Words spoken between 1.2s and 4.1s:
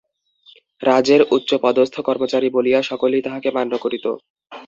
উচ্চপদস্থ কর্মচারী বলিয়া সকলেই তাঁহাকে মান্য করিত।